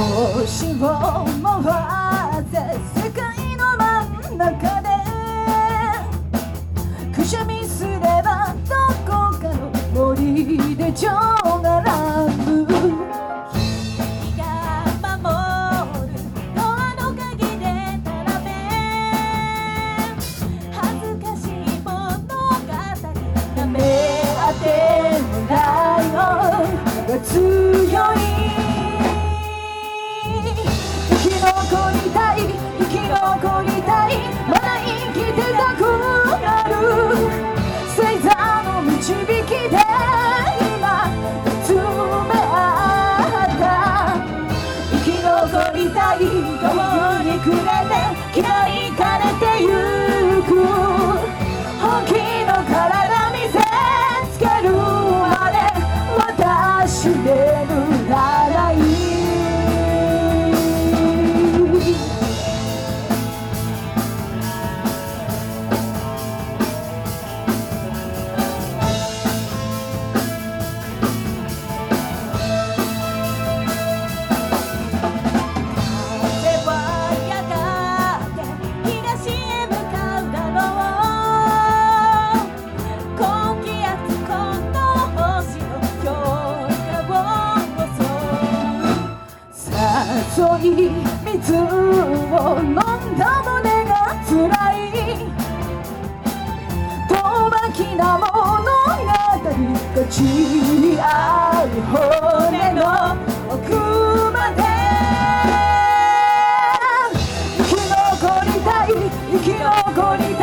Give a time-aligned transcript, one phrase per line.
[0.00, 2.56] 星を回せ
[3.00, 3.20] 世界
[3.56, 4.88] の真ん中で
[7.14, 12.74] くしゃみすればどこかの森で蝶が乱舞君
[14.38, 14.42] が
[15.02, 15.20] 守
[16.08, 16.18] る
[16.54, 16.64] ドア
[16.98, 17.64] の鍵で
[18.02, 18.08] 並
[18.46, 18.48] べ
[20.72, 21.52] 恥ずかしい
[21.84, 22.28] 物語
[23.54, 23.76] なめ
[24.46, 24.66] 当て
[25.20, 25.54] のラ
[26.00, 26.18] イオ
[26.64, 27.12] ンが
[90.32, 90.90] 襲う誘い
[91.24, 91.56] 水を
[92.60, 93.92] 飲んだ胸が
[94.24, 94.30] 辛
[94.76, 95.26] い。
[97.08, 97.12] 遠
[97.50, 98.30] 巻きな物語
[99.02, 101.04] が散り合
[101.64, 101.98] う骨
[102.74, 102.80] の
[103.52, 103.58] 奥
[104.32, 104.58] まで。
[107.58, 108.88] 生き残りたい
[109.32, 110.39] 生き残りたい。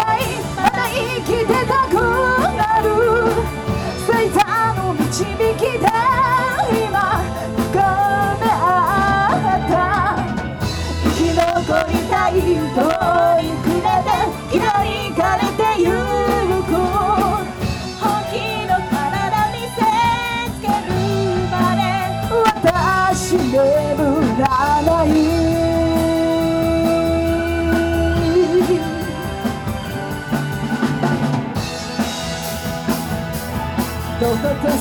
[34.67, 34.73] ど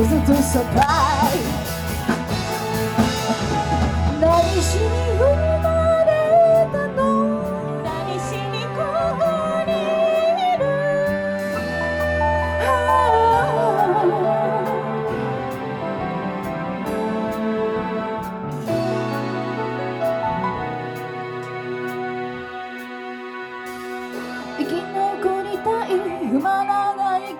[0.00, 1.03] うぞとそばいどう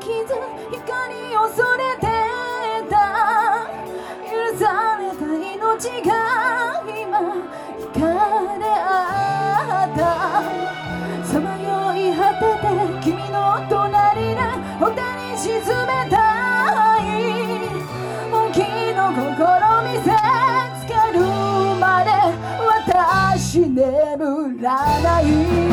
[0.05, 0.13] 傷
[0.71, 0.85] 光
[1.37, 2.05] を恐れて
[2.91, 2.95] た。
[4.29, 4.63] 許さ
[5.01, 5.57] れた命
[6.05, 6.11] が
[6.85, 7.19] 今
[7.79, 7.99] 惹か
[8.59, 10.01] れ合った。
[11.25, 11.65] さまよ
[11.97, 12.69] い果てて
[13.03, 13.35] 君の
[13.71, 14.41] 隣で
[14.79, 15.53] ホテに沈
[15.87, 16.15] めた。
[17.01, 17.03] い
[18.31, 18.59] 本気
[18.95, 19.25] の心
[19.85, 20.07] 見せ
[20.81, 21.25] つける
[21.81, 22.11] まで
[22.93, 24.65] 私眠ら
[25.01, 25.64] ない。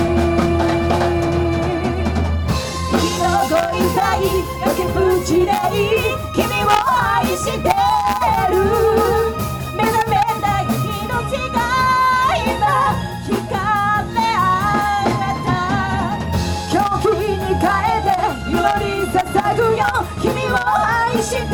[21.21, 21.47] してる。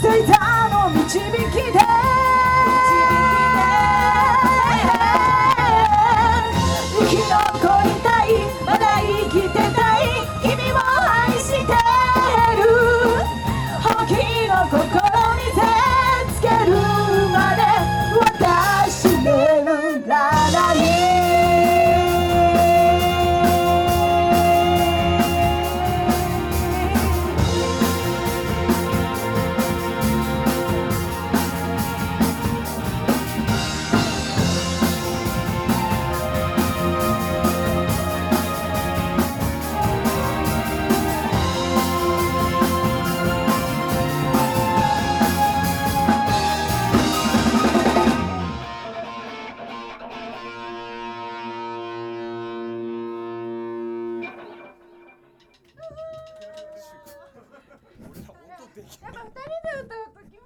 [0.00, 0.32] 星座
[0.70, 2.21] の導きで